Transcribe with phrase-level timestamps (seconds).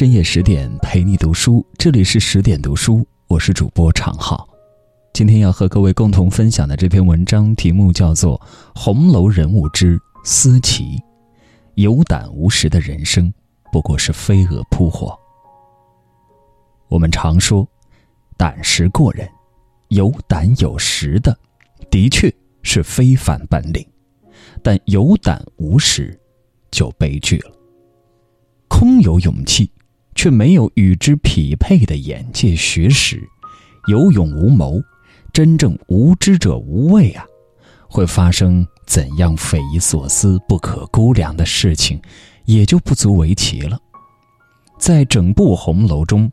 [0.00, 4.48] 深夜十点陪你读书，这里是十点读书，我是主播常浩。
[5.12, 8.38] 今天要和各位共同分享的这篇文章题目叫做
[8.74, 10.84] 《红楼人物之思齐》，
[11.74, 13.30] 有胆无识的人生
[13.70, 15.14] 不过是飞蛾扑火。
[16.88, 17.68] 我们常说，
[18.38, 19.28] 胆识过人，
[19.88, 21.38] 有胆有识的，
[21.90, 23.86] 的确是非凡本领，
[24.62, 26.18] 但有胆无识，
[26.70, 27.52] 就悲剧了。
[28.66, 29.70] 空有勇气。
[30.20, 33.26] 却没有与之匹配的眼界学识，
[33.88, 34.78] 有勇无谋，
[35.32, 37.24] 真正无知者无畏啊！
[37.88, 41.98] 会发生怎样匪夷所思、不可估量的事情，
[42.44, 43.80] 也就不足为奇了。
[44.78, 46.30] 在整部红楼中，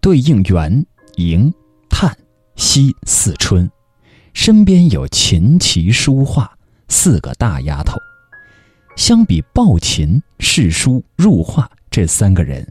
[0.00, 0.82] 对应元、
[1.16, 1.52] 迎、
[1.90, 2.16] 叹、
[2.56, 3.70] 息四春，
[4.32, 6.50] 身边有琴棋书画
[6.88, 7.98] 四个大丫头。
[8.96, 12.66] 相比抱琴、侍书、入画这三个人。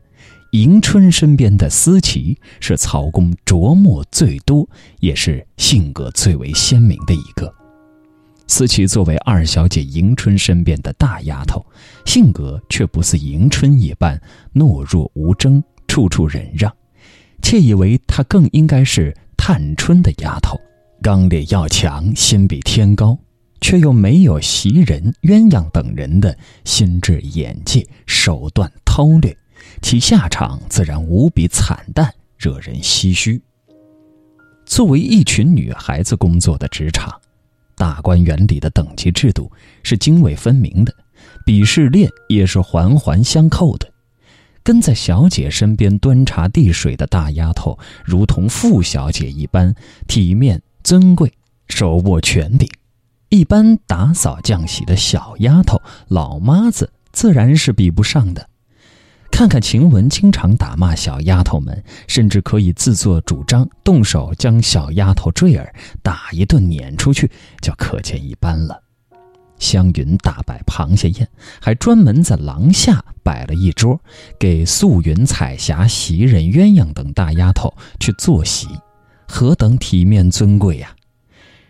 [0.52, 4.68] 迎春身边的思琪是曹公琢磨最多，
[5.00, 7.54] 也是性格最为鲜明的一个。
[8.48, 11.64] 思琪作为二小姐迎春身边的大丫头，
[12.08, 14.20] 性格却不似迎春一般
[14.56, 16.74] 懦弱无争，处处忍让，
[17.44, 20.60] 窃以为她更应该是探春的丫头，
[21.04, 23.16] 刚烈要强，心比天高，
[23.62, 29.38] 却又没有袭人、鸳鸯等人的心智、眼界、手段韬略。
[29.82, 33.42] 其下场自然无比惨淡，惹人唏嘘。
[34.66, 37.14] 作为一群女孩子工作的职场，
[37.76, 39.52] 大观园里的等级制度
[39.84, 40.94] 是泾渭分明的，
[41.46, 43.92] 鄙视链也是环环相扣的。
[44.62, 49.74] 跟在小姐身边端茶递水的大丫头，如同富小姐一般
[50.08, 51.32] 体面尊贵，
[51.70, 52.68] 手握权柄；
[53.30, 58.49] 一般打扫浆洗的小丫头、老妈子，自然是比不上的。
[59.40, 65.74] 看看晴雯经常打骂小丫头们，甚至可以自作主张动手将小丫头坠儿
[66.04, 68.84] 打一顿撵出去，就可见一斑了。
[69.58, 71.30] 湘云大摆螃蟹宴，
[71.62, 73.98] 还专门在廊下摆了一桌，
[74.38, 78.68] 给素云、彩霞、袭人、鸳鸯等大丫头去坐席，
[79.26, 80.94] 何等体面尊贵呀！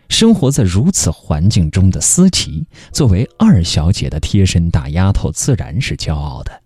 [0.08, 6.59] 生活在如此环境中的思琪，作为二小姐的贴身大丫头，自然是骄傲的。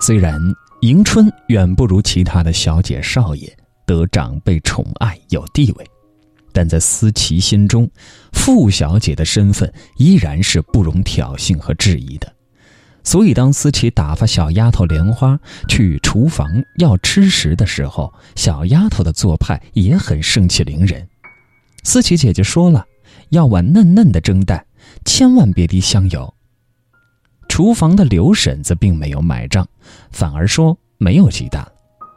[0.00, 0.40] 虽然
[0.82, 5.90] 迎春远不如其他的小姐少爷得长辈宠爱有地位，
[6.52, 7.90] 但在思琪心中，
[8.32, 12.32] 傅小姐的身份依然是不容挑衅和质疑的。
[13.02, 21.08] 所以，当思琪打发小丫头莲花去厨房要吃食的时候，小丫头的做派也很盛气凌人。
[21.84, 22.84] 思琪姐姐说了，
[23.30, 24.66] 要碗嫩嫩的蒸蛋，
[25.04, 26.34] 千万别滴香油。
[27.56, 29.66] 厨房的刘婶子并没有买账，
[30.10, 31.66] 反而说没有鸡蛋。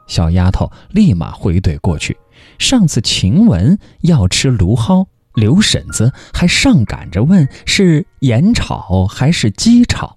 [0.06, 2.18] 小丫头立马回怼过去
[2.60, 10.14] ：“上次晴雯要吃芦蒿，刘婶子还上赶着问是盐炒还是鸡炒。”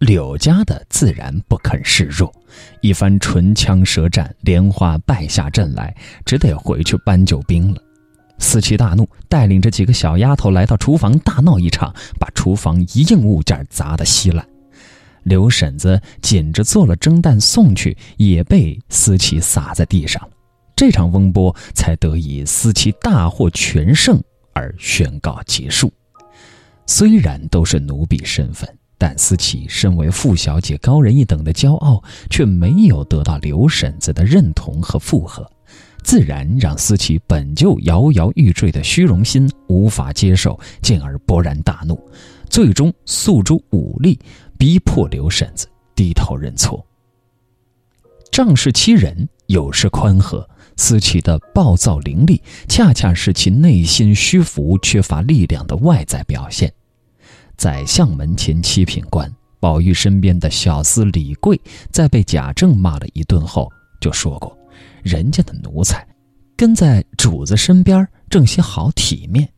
[0.00, 2.30] 柳家的自然不肯示弱，
[2.82, 5.96] 一番唇枪舌战，莲花败下阵来，
[6.26, 7.80] 只得回去搬救兵了。
[8.38, 11.90] 思琪大怒，带领着几个小丫头来到厨房大闹一场，
[12.20, 14.46] 把厨房一应物件砸得稀烂。
[15.28, 20.20] 刘婶子紧着做了蒸蛋送去，也被思琪撒在地上。
[20.74, 24.20] 这场风波才得以思琪大获全胜
[24.52, 25.92] 而宣告结束。
[26.86, 35.44] 虽然都是奴婢身份，但思琪身为傅小姐高人一等的骄傲，却没有得到刘婶子的认同和附和，
[36.02, 42.00] 自然让思琪本就摇摇欲坠的虚荣心无法接受，进而勃然大怒，
[42.48, 44.18] 最终诉诸武力。
[44.58, 46.84] 逼迫刘婶子低头认错。
[48.32, 50.48] 仗势欺人，有失宽和。
[50.76, 56.72] 思琪的暴躁凌厉，恰恰是其内心虚浮、缺乏力量的外在表现。
[57.56, 61.60] 宰相门前七品官，宝玉身边的小厮李贵，
[61.92, 63.70] 在被贾政骂了一顿后，
[64.00, 64.56] 就说过
[65.02, 66.06] ：“人家的奴才，
[66.56, 69.48] 跟在主子身边，正些好体面，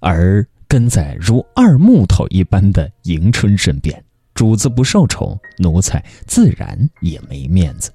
[0.00, 4.02] 而跟在如二木头一般的迎春身边。”
[4.34, 7.90] 主子不受宠，奴才自然也没面子。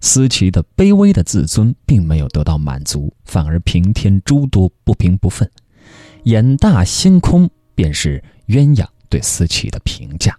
[0.00, 5.46] 思琪的卑微的自尊并没有得到满足，反而平添诸多不平不忿。
[6.24, 10.34] 眼大心空，便是鸳鸯对思琪的评价。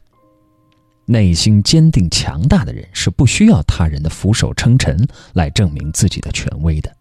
[1.06, 6.92] 内心坚定强大的人是不需要他人的俯首称臣来证明自己的权威的，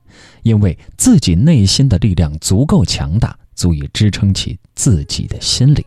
[0.43, 5.84] 因为自己内心的力量足够强大，足以支撑起自己的心灵。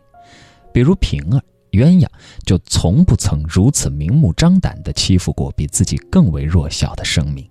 [0.73, 1.41] 比如平儿。
[1.71, 2.05] 鸳鸯
[2.45, 7.49] 就从不曾如此明目张胆地欺负过比自己更为弱小的生命，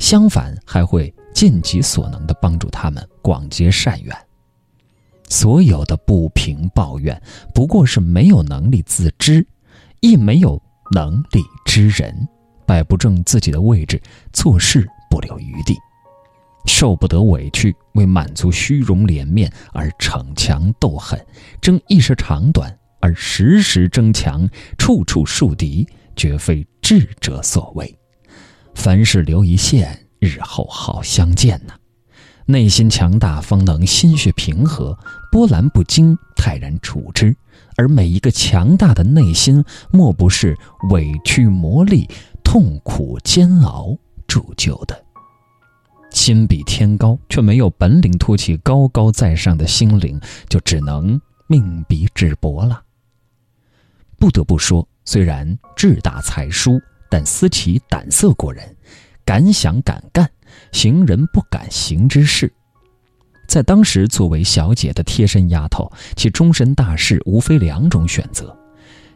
[0.00, 4.12] 相反还会尽己所能地帮助他们广结善缘。
[5.28, 7.22] 所有的不平抱怨，
[7.54, 9.46] 不过是没有能力自知，
[10.00, 12.26] 亦没有能力知人，
[12.66, 14.02] 摆不正自己的位置，
[14.32, 15.76] 做事不留余地，
[16.66, 21.18] 受不得委屈，为满足虚荣脸面而逞强斗狠，
[21.60, 22.76] 争一时长短。
[23.02, 24.46] 而时时争强，
[24.76, 27.98] 处处树敌，绝非智者所为。
[28.74, 31.72] 凡事留一线，日后好相见呐。
[32.44, 34.98] 内心强大，方能心绪平和，
[35.32, 37.34] 波澜不惊，泰然处之。
[37.76, 40.54] 而每一个强大的内心，莫不是
[40.90, 42.06] 委屈磨砺、
[42.44, 43.96] 痛苦煎熬
[44.26, 45.09] 铸就的。
[46.10, 52.82] 心比天高，却没有本领托起高高在上的心灵，就只能命比纸薄了。
[54.18, 58.76] 不得不说，虽然志大才疏，但思琪胆色过人，
[59.24, 60.30] 敢想敢干，
[60.72, 62.52] 行人不敢行之事。
[63.48, 68.56] 在当时，作为小姐的贴身丫头，其终身大事无非两种选择：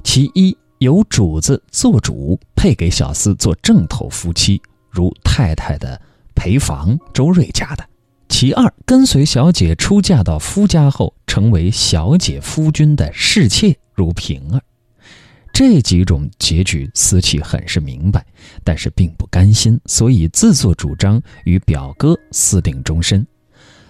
[0.02, 4.60] 其一，由主子做主，配给小厮做正头夫妻，
[4.90, 6.00] 如太太的
[6.34, 7.84] 陪房周瑞家的；
[8.28, 14.60] 其二，跟随小姐出嫁到夫家后，成为小姐夫君的侍妾，如平儿。
[15.52, 18.26] 这几种结局，思琪很是明白，
[18.64, 23.24] 但是并不甘心，所以自作主张与表哥私定终身。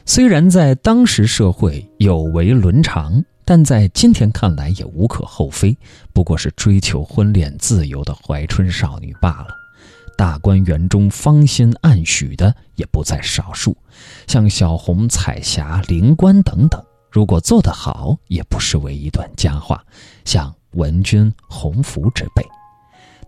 [0.05, 5.75] 虽然在当时社会有违伦常，但在今天看来也无可厚非，
[6.13, 9.64] 不过是追求婚恋自由的怀春少女罢了。
[10.17, 13.77] 大观园中芳心暗许的也不在少数，
[14.27, 19.85] 像小红、彩霞、灵官等等，如果做得好，也不失为一段佳话。
[20.25, 20.55] 像。
[20.75, 22.45] 文君、洪福之辈，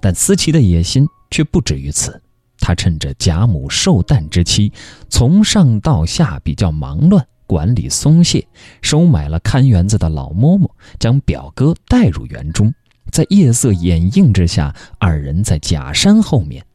[0.00, 2.20] 但思琪的野心却不止于此。
[2.58, 4.72] 他趁着贾母寿诞之期，
[5.08, 8.44] 从上到下比较忙乱，管理松懈，
[8.82, 10.68] 收买了看园子的老嬷嬷，
[10.98, 12.74] 将表哥带入园中，
[13.12, 16.65] 在夜色掩映之下，二人在假山后面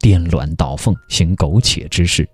[0.00, 2.28] 颠鸾倒凤，行苟且之事。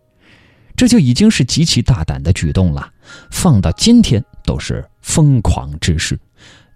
[0.76, 2.90] 这就已经是极其大胆的举动了，
[3.30, 6.18] 放到今天都是疯狂之事。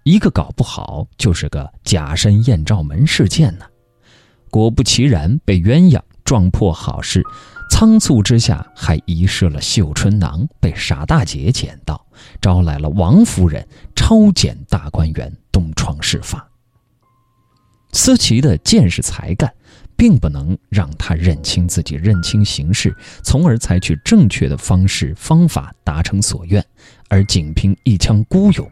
[0.03, 3.65] 一个搞不好就是个假身艳照门事件呢。
[4.49, 7.21] 果不其然，被鸳鸯撞破好事，
[7.69, 12.03] 仓促之下还遗失了绣春囊，被傻大姐捡到，
[12.41, 16.47] 招来了王夫人抄检大观园，东窗事发。
[17.91, 19.53] 思琪的见识才干，
[19.99, 26.65] 并不能让他认清自己，认清形势，从而采取正确的方式方法达成所愿，
[27.09, 28.71] 而仅凭一腔孤勇。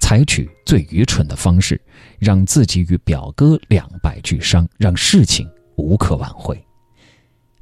[0.00, 1.80] 采取最愚蠢的方式，
[2.18, 6.60] 让自己与表哥两败俱伤，让事情无可挽回。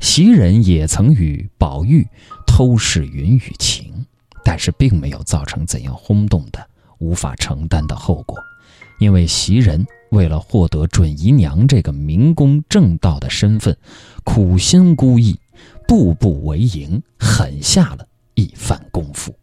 [0.00, 2.06] 袭人也曾与宝玉
[2.46, 4.04] 偷视云雨情，
[4.42, 6.66] 但是并没有造成怎样轰动的、
[6.98, 8.36] 无法承担的后果，
[8.98, 13.76] 因为袭人为了获得准姨娘这个明公正道的身份，
[14.22, 15.36] 苦心孤诣，
[15.86, 19.34] 步步为营，狠下了一番功夫。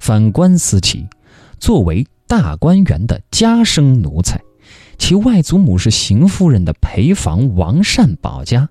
[0.00, 1.06] 反观思琪。
[1.60, 4.40] 作为大观园的家生奴才，
[4.96, 8.68] 其外祖母是邢夫人的陪房王善保家，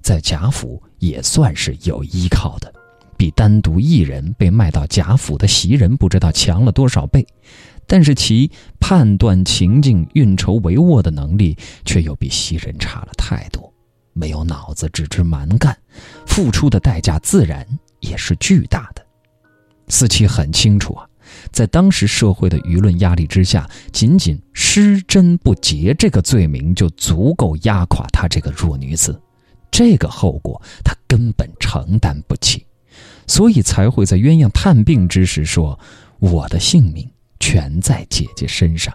[0.00, 2.72] 在贾府也算是有依靠的，
[3.16, 7.26] 比单独一人被卖到贾府的袭人不知道强了多少倍。
[7.88, 13.72] 但是其判断情境、运筹帷幄的能力，却又比袭人差了太多。
[14.12, 15.76] 没有脑子，只知蛮干，
[16.26, 17.66] 付出的代价自然
[18.00, 19.04] 也是巨大的。
[19.88, 21.04] 思琪很清楚啊。
[21.52, 29.20] 在当时社会的舆论压力之下，仅仅失贞不洁这个罪名就足够压垮她这个弱女子，
[29.70, 32.66] 这个后果她根本承担不起，
[33.26, 35.78] 所以才会在鸳鸯探病之时说
[36.18, 37.08] ：“我的性命
[37.40, 38.92] 全在姐姐身上。”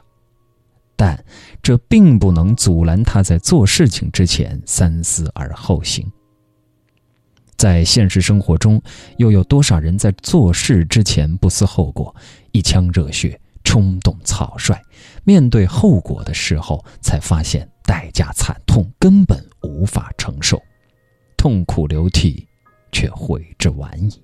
[0.96, 1.22] 但
[1.62, 6.10] 这并不能阻拦她在做事情之前三思而后行。
[7.58, 8.82] 在现实生活中，
[9.18, 12.14] 又有多少人在做事之前不思后果，
[12.52, 14.80] 一腔热血冲动草率，
[15.24, 20.62] 面对后果的时候才发现代价惨痛，根本无法承受，
[21.38, 22.48] 痛苦流涕，
[22.92, 24.22] 却悔之晚矣。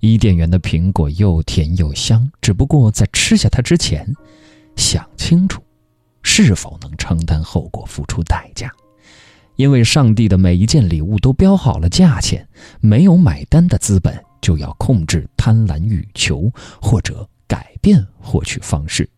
[0.00, 4.14] 伊甸园的苹果又甜又香，只不过在吃下它之前，
[4.76, 5.60] 想清楚，
[6.22, 8.72] 是否能承担后果，付出代价。
[9.56, 12.48] 因为上帝的每一件礼物都标好了价钱，
[12.80, 16.48] 没有买单的资本，就要控制贪婪欲求，
[16.80, 19.08] 或者改变获取方式。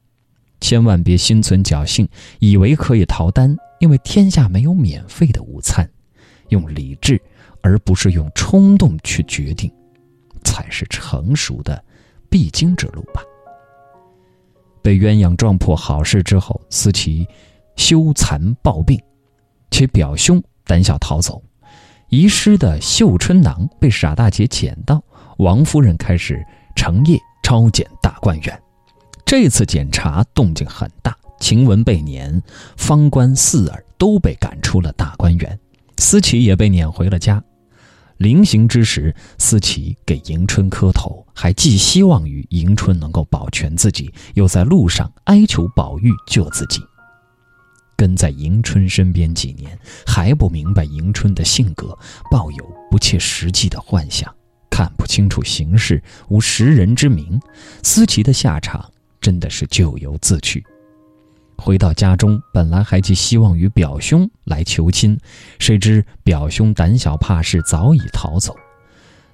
[0.62, 2.08] 千万别心存侥幸，
[2.38, 5.86] 以为可以逃单，因为天下没有免费的午餐。
[6.48, 7.20] 用理智，
[7.60, 9.70] 而不是用冲动去决定，
[10.60, 11.82] 才是成熟的
[12.28, 13.22] 必经之路吧。
[14.82, 17.26] 被鸳鸯撞破好事之后，思琪
[17.76, 19.00] 羞惭暴病，
[19.70, 21.42] 其表兄胆小逃走，
[22.10, 25.02] 遗失的绣春囊被傻大姐捡到，
[25.38, 26.44] 王夫人开始
[26.76, 28.62] 成夜抄检大观园。
[29.24, 32.42] 这次检查动静很大，晴雯被撵，
[32.76, 35.58] 方官四儿都被赶出了大观园，
[35.98, 37.42] 思琪也被撵回了家。
[38.20, 46.82] 临行之时，思琪给迎春磕头，还寄希望于迎春能够保全自己，又在路上哀求宝玉救自己。
[47.96, 51.98] 跟在迎春身边几年，还不明白迎春的性格，
[52.30, 54.30] 抱有不切实际的幻想，
[54.68, 57.40] 看不清楚形势，无识人之明，
[57.82, 58.86] 思琪的下场。
[59.18, 60.62] 真的是咎由自取。
[61.60, 65.18] 回到家中，本来还寄希望于表兄来求亲，
[65.58, 68.56] 谁知表兄胆小怕事，早已逃走。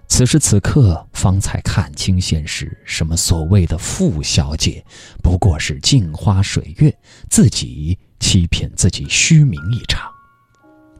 [0.08, 4.84] 此时此刻，方才看清现实：什么所谓的傅小姐，
[5.22, 6.96] 不过是镜花水月，
[7.30, 10.10] 自己欺骗自己，虚名一场。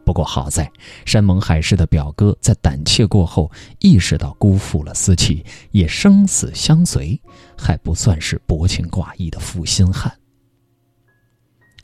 [0.05, 0.71] 不过好在
[1.05, 7.21] 山盟海誓的表哥在胆怯过后意识到辜负了思琪，也生死相随，
[7.59, 10.13] 还不算是薄情寡义的负心汉。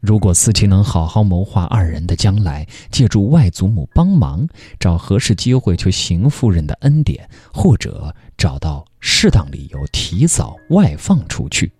[0.02, 4.48] 如果思琪能好好谋划二人的将来，借助外祖母帮忙，
[4.80, 11.70] 找合适机会求邢夫人的恩典，或者找到适当理由提早外放出去。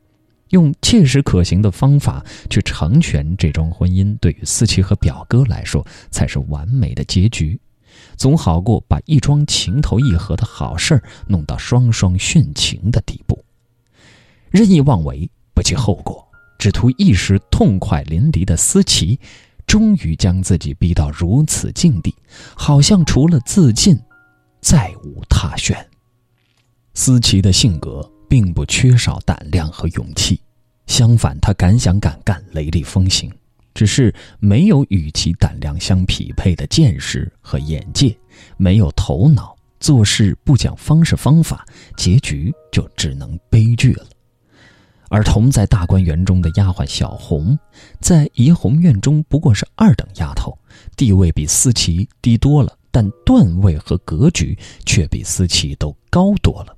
[0.50, 7.58] 用切实可行的方法去成全这桩婚姻，对于思琪和表哥来说才是完美的结局，
[8.16, 13.44] 总好过把一桩情投意合的好事儿弄到双双殉情的地步。
[14.48, 16.21] 任意妄为，不计后果，
[16.62, 19.18] 只图一时痛快淋漓的思琪，
[19.66, 22.14] 终于将自己逼到如此境地，
[22.54, 23.98] 好像除了自尽，
[24.60, 25.76] 再无他选。
[26.94, 28.08] 思琪的性格。
[28.28, 30.40] 并不缺少胆量和勇气，
[30.86, 33.30] 相反，他敢想敢干，雷厉风行，
[33.74, 38.18] 只是没有与其胆量相匹配的见识和眼界，
[38.56, 44.06] 没有头脑，做事不讲方式方法，结局就只能悲剧了。
[45.12, 47.58] 而同在大观园中的丫鬟小红，
[48.00, 50.56] 在怡红院中不过是二等丫头，
[50.96, 56.74] 地位比思琪低多了，但段位和格局却比思琪都高多了。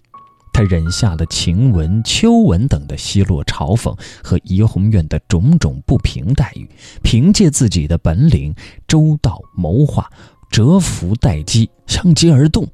[0.52, 6.68] 他忍下了晴雯、秋纹等的奚落嘲讽和怡红院的种种不平待遇，
[7.04, 8.52] 凭借自己的本领，
[8.88, 10.10] 周到谋划，
[10.50, 12.66] 蛰伏待机，相机而动，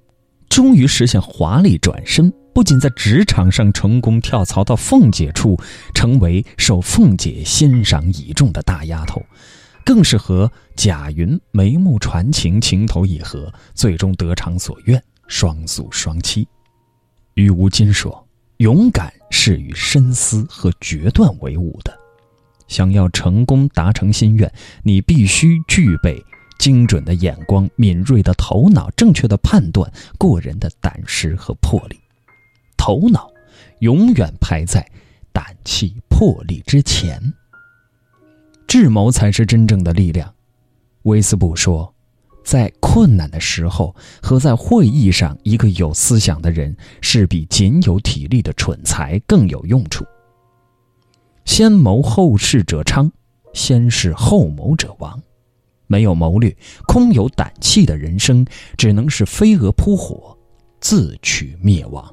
[0.49, 2.33] 终于实现华丽转身。
[2.61, 5.59] 不仅在职场上成功跳槽到凤姐处，
[5.95, 9.25] 成为受凤姐欣赏倚重的大丫头，
[9.83, 16.47] 更是和贾云眉目传情，情投意合，最终得偿所愿，双宿双栖。
[17.33, 18.29] 于无金说
[18.61, 21.99] ：“勇敢是与深思和决断为伍的。
[22.69, 24.53] 想要成功达成心愿，
[24.83, 26.23] 你必须具备
[26.59, 31.99] 精准的眼光、敏锐的头脑、正确的判断、过人的胆识和魄力。
[32.83, 33.31] 头脑
[33.81, 34.81] 永远排在
[35.35, 37.21] 胆气、魄力之前。
[38.67, 40.35] 智谋才是真正的力量。”
[41.05, 41.95] 威斯布说。
[42.43, 50.07] 在困难的时候和在会议上，一个有思想的人是比仅有体力的蠢材更有用处。
[51.45, 53.13] 先谋后事者昌，
[53.53, 55.23] 先事后谋者亡。
[55.87, 56.57] 没有谋略、
[56.89, 58.45] 空有胆气的人生，
[58.77, 60.37] 只能是飞蛾扑火，
[60.81, 62.13] 自取灭亡。